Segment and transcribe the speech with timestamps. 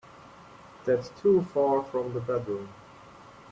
[0.83, 2.69] That's too far from the bedroom.